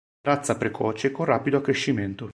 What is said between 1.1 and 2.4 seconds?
con rapido accrescimento.